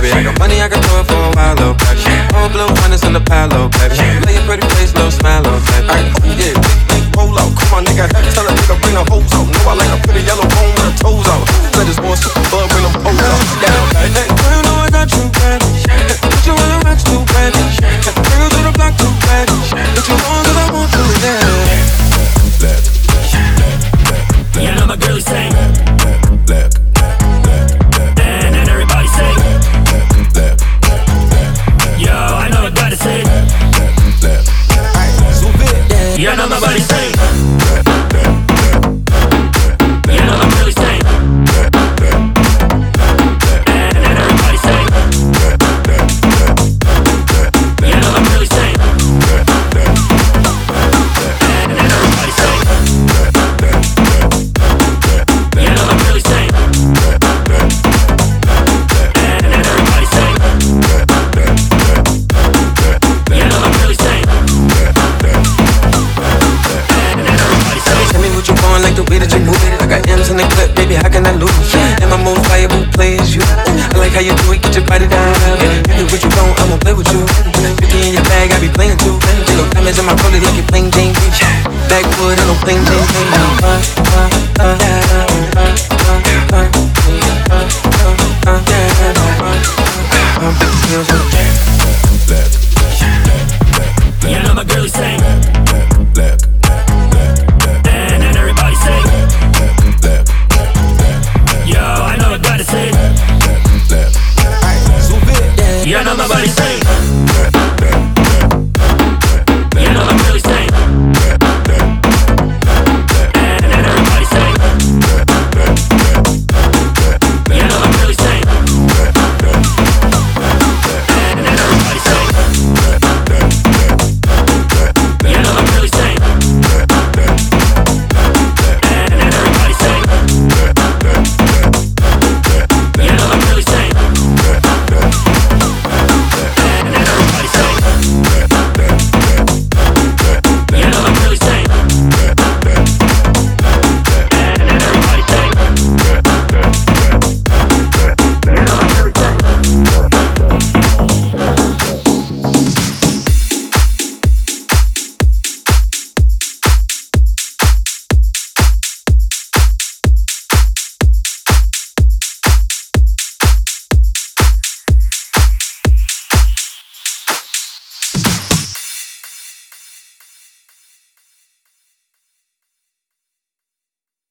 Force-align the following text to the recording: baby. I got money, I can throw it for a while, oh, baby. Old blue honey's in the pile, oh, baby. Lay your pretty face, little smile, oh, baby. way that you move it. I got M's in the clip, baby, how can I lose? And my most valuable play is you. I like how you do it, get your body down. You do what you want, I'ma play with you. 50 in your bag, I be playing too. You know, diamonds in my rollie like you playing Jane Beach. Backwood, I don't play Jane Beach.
baby. 0.00 0.12
I 0.12 0.22
got 0.22 0.38
money, 0.38 0.60
I 0.60 0.68
can 0.68 0.82
throw 0.82 1.00
it 1.00 1.06
for 1.06 1.14
a 1.14 1.30
while, 1.36 1.56
oh, 1.60 1.74
baby. 1.74 2.02
Old 2.34 2.52
blue 2.52 2.68
honey's 2.82 3.04
in 3.04 3.12
the 3.12 3.20
pile, 3.20 3.52
oh, 3.52 3.68
baby. 3.68 3.96
Lay 4.26 4.34
your 4.34 4.46
pretty 4.46 4.66
face, 4.74 4.94
little 4.94 5.10
smile, 5.10 5.42
oh, 5.46 5.60
baby. 5.70 6.43
way 69.14 69.22
that 69.22 69.30
you 69.30 69.42
move 69.46 69.62
it. 69.62 69.78
I 69.78 69.86
got 69.86 70.02
M's 70.10 70.28
in 70.30 70.36
the 70.36 70.46
clip, 70.58 70.74
baby, 70.74 70.98
how 70.98 71.08
can 71.08 71.22
I 71.26 71.32
lose? 71.38 71.70
And 72.02 72.10
my 72.10 72.18
most 72.18 72.42
valuable 72.50 72.82
play 72.90 73.14
is 73.14 73.34
you. 73.34 73.42
I 73.46 73.94
like 73.94 74.12
how 74.12 74.24
you 74.26 74.34
do 74.34 74.50
it, 74.50 74.62
get 74.62 74.74
your 74.74 74.86
body 74.90 75.06
down. 75.06 75.30
You 75.94 76.02
do 76.02 76.04
what 76.10 76.18
you 76.18 76.30
want, 76.34 76.58
I'ma 76.58 76.76
play 76.82 76.94
with 76.94 77.06
you. 77.14 77.22
50 77.22 77.94
in 77.94 78.18
your 78.18 78.26
bag, 78.26 78.50
I 78.50 78.58
be 78.58 78.68
playing 78.68 78.98
too. 78.98 79.14
You 79.14 79.54
know, 79.54 79.66
diamonds 79.70 79.98
in 79.98 80.06
my 80.06 80.14
rollie 80.18 80.42
like 80.42 80.58
you 80.58 80.66
playing 80.66 80.90
Jane 80.90 81.14
Beach. 81.14 81.40
Backwood, 81.86 82.38
I 82.38 82.44
don't 82.50 82.58
play 82.66 82.74
Jane 82.74 83.06
Beach. 83.14 84.04